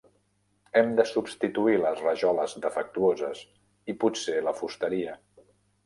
Hem 0.79 0.89
de 0.99 1.05
substituir 1.09 1.75
les 1.85 2.01
rajoles 2.07 2.57
defectuoses, 2.65 3.45
i 3.95 3.99
potser 4.07 4.43
la 4.49 4.59
fusteria. 4.63 5.21